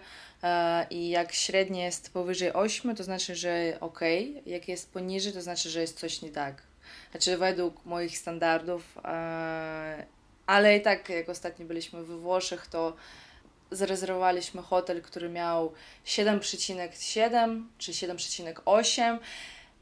[0.90, 4.00] i jak średnie jest powyżej 8, to znaczy, że ok,
[4.46, 6.62] jak jest poniżej, to znaczy, że jest coś nie tak.
[7.10, 8.98] Znaczy według moich standardów,
[10.46, 12.96] ale i tak jak ostatnio byliśmy we Włoszech, to
[13.70, 15.72] zarezerwowaliśmy hotel, który miał
[16.06, 19.18] 7,7 czy 7,8,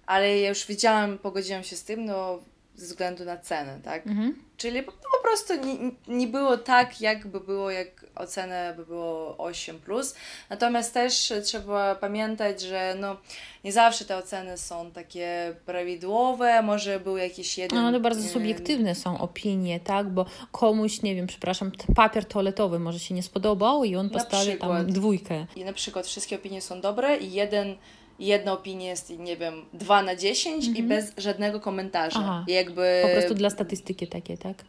[0.06, 2.38] ale ja już widziałam, pogodziłam się z tym, no
[2.76, 4.06] ze względu na cenę, tak?
[4.06, 4.44] Mhm.
[4.62, 9.74] Czyli po, po prostu nie, nie było tak, jakby było, jak ocenę by było 8+.
[9.74, 10.14] Plus.
[10.50, 13.16] Natomiast też trzeba pamiętać, że no,
[13.64, 17.78] nie zawsze te oceny są takie prawidłowe, może był jakiś jeden...
[17.78, 20.10] No, ale bardzo subiektywne są opinie, tak?
[20.10, 24.86] Bo komuś, nie wiem, przepraszam, papier toaletowy może się nie spodobał i on postawi tam
[24.86, 25.46] dwójkę.
[25.56, 27.76] I na przykład wszystkie opinie są dobre i jeden
[28.26, 30.76] jedna opinia jest, nie wiem, 2 na 10 mhm.
[30.76, 32.20] i bez żadnego komentarza.
[32.22, 32.44] Aha.
[32.48, 33.02] Jakby...
[33.02, 34.64] Po prostu dla statystyki takiej, tak?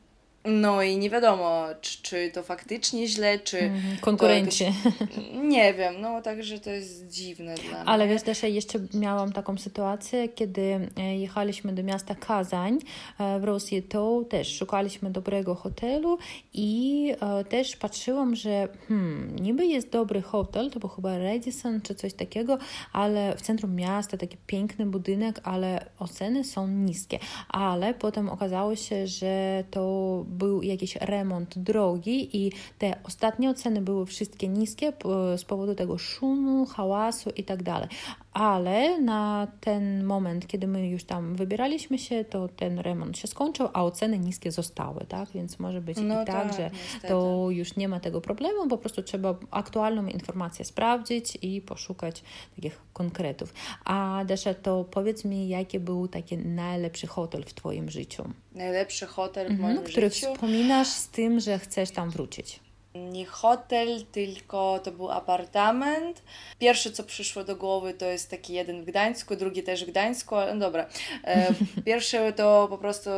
[0.46, 3.60] No i nie wiadomo, czy, czy to faktycznie źle, czy.
[3.60, 4.64] Mhm, konkurenci.
[4.64, 5.18] Jakoś,
[5.54, 7.90] nie wiem, no także to jest dziwne dla mnie.
[7.90, 12.80] Ale wiesz, Dasza, jeszcze miałam taką sytuację, kiedy e, jechaliśmy do miasta Kazań
[13.20, 16.18] e, w Rosji, to też szukaliśmy dobrego hotelu
[16.54, 21.96] i e, też patrzyłam, że hmm, niby jest dobry hotel, to był chyba Radisson czy
[21.96, 22.58] coś takiego,
[22.94, 27.20] ale w centrum miasta taki piękny budynek, ale oceny są niskie.
[27.50, 34.06] Ale potem okazało się, że to był jakiś remont drogi i te ostatnie oceny były
[34.06, 34.94] wszystkie niskie
[35.38, 37.90] z powodu tego szumu, hałasu i tak dalej.
[38.34, 43.70] Ale na ten moment, kiedy my już tam wybieraliśmy się, to ten remont się skończył,
[43.74, 45.30] a oceny niskie zostały, tak?
[45.30, 47.08] Więc może być no i tak, tak że niestety.
[47.08, 52.24] to już nie ma tego problemu, po prostu trzeba aktualną informację sprawdzić i poszukać
[52.56, 53.54] takich konkretów.
[53.86, 58.24] A Desza, to powiedz mi, jaki był taki najlepszy hotel w Twoim życiu?
[58.56, 60.26] Najlepszy hotel w mhm, moim który życiu?
[60.28, 62.60] Który wspominasz z tym, że chcesz tam wrócić
[62.96, 66.24] nie hotel, tylko to był apartament.
[66.60, 70.36] Pierwsze, co przyszło do głowy, to jest taki jeden w Gdańsku, drugi też w Gdańsku,
[70.36, 70.88] ale no dobra.
[71.24, 71.54] E,
[71.86, 73.10] pierwsze to po prostu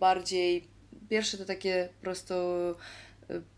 [0.00, 0.64] bardziej,
[1.10, 2.74] pierwsze to takie po prostu e,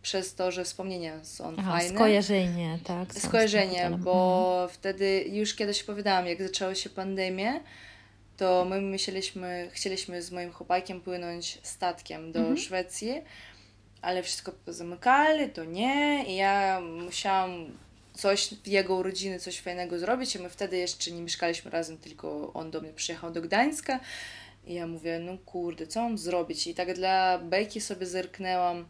[0.03, 1.95] przez to, że wspomnienia są Aha, fajne.
[1.95, 3.15] Skojarzenie, tak.
[3.15, 4.69] Skojarzenie, bo mhm.
[4.69, 7.61] wtedy już kiedyś opowiadałam, jak zaczęła się pandemia,
[8.37, 12.57] to my myśleliśmy, chcieliśmy z moim chłopakiem płynąć statkiem do mhm.
[12.57, 13.23] Szwecji,
[14.03, 16.25] ale wszystko zamykali, to nie.
[16.27, 17.67] I ja musiałam
[18.13, 22.71] coś jego urodziny, coś fajnego zrobić, a my wtedy jeszcze nie mieszkaliśmy razem, tylko on
[22.71, 24.01] do mnie przyjechał do Gdańska.
[24.67, 26.67] I ja mówię, no kurde, co mam zrobić?
[26.67, 28.87] I tak dla bejki sobie zerknęłam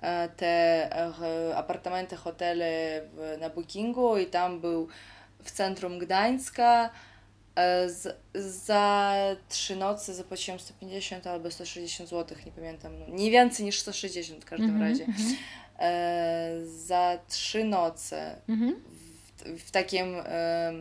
[0.00, 3.00] e, te e, apartamenty, hotele
[3.40, 4.88] na Bookingu i tam był
[5.44, 6.90] w centrum Gdańska
[7.86, 9.16] z, za
[9.48, 12.98] trzy nocy zapłaciłam 150 albo 160 zł, nie pamiętam.
[12.98, 15.04] No, nie więcej niż 160 w każdym mm -hmm, razie.
[15.04, 15.34] Mm -hmm.
[15.78, 18.74] e, za trzy noce mm -hmm.
[19.36, 20.72] w, w, takim e,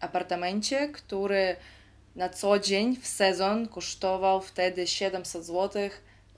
[0.00, 1.56] apartamencie, który
[2.16, 5.90] na co dzień w sezon kosztował wtedy 700 zł.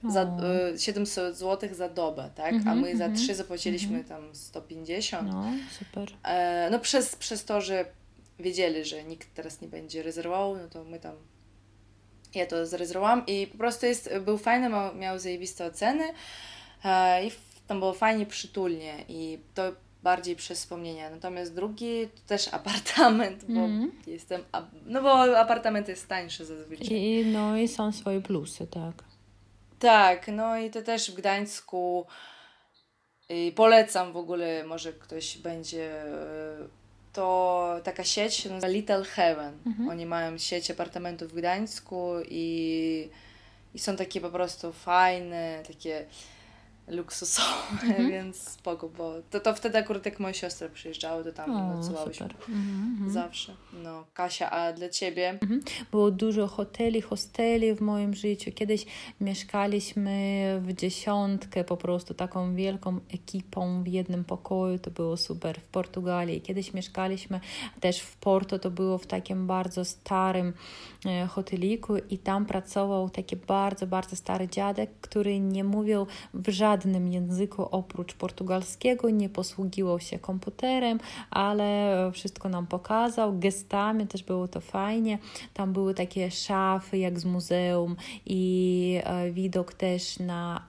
[0.09, 0.37] Za,
[0.77, 2.53] 700 e, zł za dobę, tak?
[2.65, 5.31] A my za trzy zapłaciliśmy tam 150.
[5.31, 5.45] No,
[5.79, 6.11] super.
[6.23, 7.85] E, no przez, przez to, że
[8.39, 11.15] wiedzieli, że nikt teraz nie będzie rezerwował, no to my tam
[12.35, 16.13] ja to zarezerwowałam i po prostu jest, był fajny, miał, miał zajebiste oceny
[16.83, 17.31] e, i
[17.67, 19.71] tam było fajnie, przytulnie i to
[20.03, 21.09] bardziej przez wspomnienia.
[21.09, 23.91] Natomiast drugi to też apartament, bo mm.
[24.07, 24.43] jestem,
[24.85, 26.87] no bo apartament jest tańszy zazwyczaj.
[26.91, 29.03] I, no i są swoje plusy, tak.
[29.79, 32.05] Tak, no i to też w Gdańsku
[33.29, 36.82] i polecam w ogóle, może ktoś będzie e,
[37.13, 39.57] to taka sieć się nazywa Little Heaven.
[39.65, 39.89] Mhm.
[39.89, 43.09] Oni mają sieć apartamentów w Gdańsku i,
[43.73, 46.05] i są takie po prostu fajne, takie
[46.87, 48.09] luksusowe, mhm.
[48.09, 52.27] więc spoko, bo to, to wtedy akurat jak moje siostry przyjeżdżały, to tam o, nocowałyśmy
[52.49, 53.55] mhm, zawsze.
[53.83, 55.29] No, Kasia, a dla Ciebie?
[55.29, 55.61] Mhm.
[55.91, 58.51] Było dużo hoteli, hosteli w moim życiu.
[58.51, 58.85] Kiedyś
[59.21, 60.13] mieszkaliśmy
[60.65, 66.41] w dziesiątkę po prostu taką wielką ekipą w jednym pokoju, to było super w Portugalii.
[66.41, 67.39] Kiedyś mieszkaliśmy
[67.79, 70.53] też w Porto, to było w takim bardzo starym
[71.29, 77.07] hoteliku i tam pracował taki bardzo, bardzo stary dziadek, który nie mówił w żadnym żadnym
[77.07, 84.61] języku oprócz portugalskiego, nie posługiwał się komputerem, ale wszystko nam pokazał, gestami też było to
[84.61, 85.19] fajnie.
[85.53, 90.67] Tam były takie szafy jak z muzeum i e, widok też na,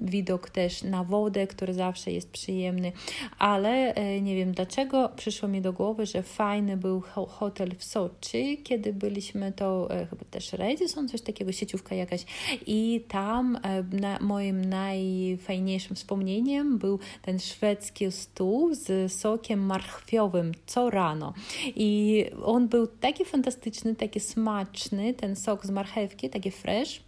[0.00, 2.92] widok też na wodę, który zawsze jest przyjemny,
[3.38, 8.62] ale e, nie wiem dlaczego przyszło mi do głowy, że fajny był hotel w Soczi,
[8.62, 12.24] kiedy byliśmy to e, chyba też Radisson, coś takiego, sieciówka jakaś
[12.66, 13.58] i tam
[13.92, 21.34] na moim naj najfajniejszym wspomnieniem był ten szwedzki stół z sokiem marchwiowym co rano.
[21.76, 27.00] I on był taki fantastyczny, taki smaczny, ten sok z marchewki, taki fresh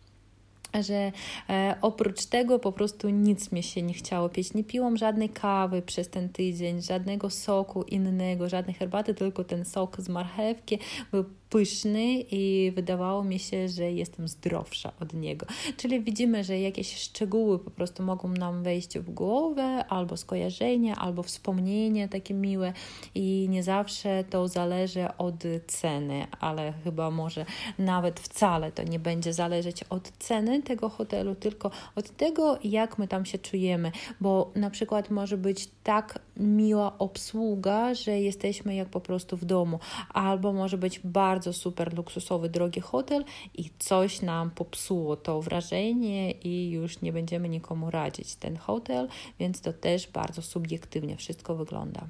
[0.83, 1.13] że
[1.49, 4.55] e, oprócz tego po prostu nic mi się nie chciało pić.
[4.55, 10.01] Nie piłam żadnej kawy przez ten tydzień, żadnego soku innego, żadnej herbaty, tylko ten sok
[10.01, 10.79] z marchewki
[11.13, 15.47] był pyszny i wydawało mi się, że jestem zdrowsza od niego.
[15.77, 21.23] Czyli widzimy, że jakieś szczegóły po prostu mogą nam wejść w głowę, albo skojarzenia, albo
[21.23, 22.73] wspomnienie takie miłe.
[23.15, 27.47] I nie zawsze to zależy od ceny, ale chyba może
[27.79, 33.09] nawet wcale to nie będzie zależeć od ceny tego hotelu, tylko od tego, jak my
[33.09, 39.01] tam się czujemy, bo na przykład może być tak miła obsługa, że jesteśmy jak po
[39.01, 39.79] prostu w domu,
[40.15, 46.71] albo może być bardzo super luksusowy, drogi hotel i coś nam popsuło to wrażenie i
[46.71, 52.07] już nie będziemy nikomu radzić ten hotel, więc to też bardzo subiektywnie wszystko wygląda.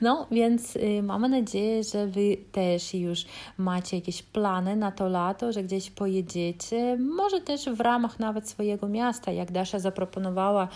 [0.00, 3.24] No, więc y, mamy nadzieję, że Wy też już
[3.58, 6.96] macie jakieś plany na to lato, że gdzieś pojedziecie.
[6.96, 10.68] Może też w ramach nawet swojego miasta, jak Dasza zaproponowała,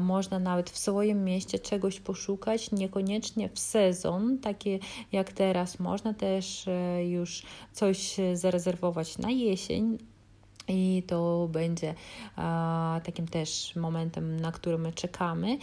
[0.00, 4.78] można nawet w swoim mieście czegoś poszukać, niekoniecznie w sezon, takie
[5.12, 5.80] jak teraz.
[5.80, 9.98] Można też e, już coś zarezerwować na jesień,
[10.68, 11.94] i to będzie
[12.36, 15.58] a, takim też momentem, na który my czekamy.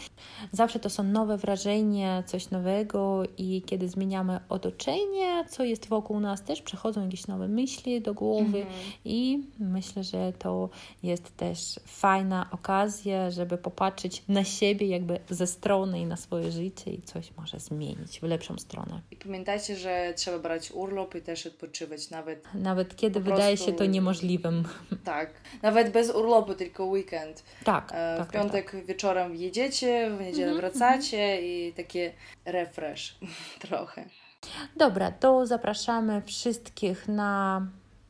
[0.52, 6.44] Zawsze to są nowe wrażenia, coś nowego, i kiedy zmieniamy otoczenie, co jest wokół nas,
[6.44, 8.76] też przychodzą jakieś nowe myśli do głowy, mhm.
[9.06, 10.70] i myślę, że to
[11.04, 16.92] jest też fajna okazja, żeby popatrzeć na siebie jakby ze strony i na swoje życie
[16.92, 19.02] i coś może zmienić w lepszą stronę.
[19.12, 22.54] I pamiętajcie, że trzeba brać urlop i też odpoczywać, nawet.
[22.54, 23.72] Nawet kiedy wydaje prostu...
[23.72, 24.64] się to niemożliwym.
[25.04, 25.30] Tak,
[25.62, 27.44] nawet bez urlopu, tylko weekend.
[27.64, 27.92] Tak.
[27.94, 28.86] E, tak w piątek tak, tak.
[28.86, 30.62] wieczorem jedziecie, w niedzielę mm -hmm.
[30.62, 32.14] wracacie i takie
[32.46, 33.18] refresh
[33.68, 34.06] trochę.
[34.78, 37.68] Dobra, to zapraszamy wszystkich na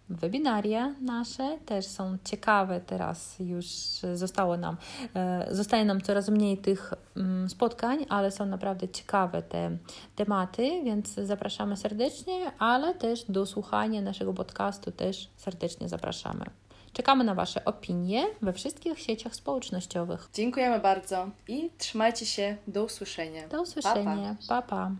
[0.10, 3.66] webinaria nasze też są ciekawe teraz już
[4.14, 4.78] zostało nam
[5.16, 9.78] e, zostaje nam coraz mniej tych mm, spotkań, ale są naprawdę ciekawe te
[10.16, 16.46] tematy, więc zapraszamy serdecznie, ale też do słuchania naszego podcastu też serdecznie zapraszamy.
[16.93, 20.29] Czekamy na Wasze opinie we wszystkich sieciach społecznościowych.
[20.35, 22.57] Dziękujemy bardzo i trzymajcie się.
[22.67, 23.49] Do usłyszenia.
[23.49, 24.37] Do usłyszenia.
[24.49, 24.69] Pa, pa.
[24.69, 24.91] pa.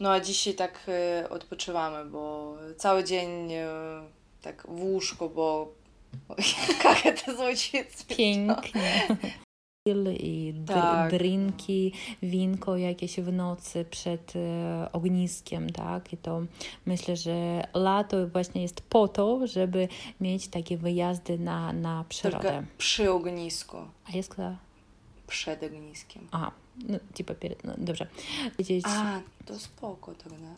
[0.00, 0.80] No a dzisiaj tak
[1.22, 3.64] y, odpoczywamy, bo cały dzień y,
[4.42, 5.74] tak w łóżku, bo
[7.04, 9.06] jak to звучит Pięknie
[10.20, 11.10] i dr tak.
[11.10, 16.12] drinki, winko jakieś w nocy przed e, ogniskiem, tak?
[16.12, 16.42] I to
[16.86, 19.88] myślę, że lato właśnie jest po to, żeby
[20.20, 22.50] mieć takie wyjazdy na, na przyrodę.
[22.50, 23.76] Tylko przy ognisku.
[24.04, 24.56] A jest kto?
[25.26, 26.28] Przed ogniskiem.
[26.30, 26.52] Aha,
[26.88, 28.06] no, типа перед, no, dobrze.
[28.58, 28.84] Wiedzieć...
[28.88, 30.54] A, to spoko тогда.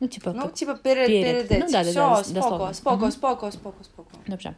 [0.00, 3.50] No, типа, no, типа перед, перед, перед no, да, да, Все, да, споко, споко, споко,
[3.50, 4.10] споко, споко.
[4.28, 4.54] Dobrze.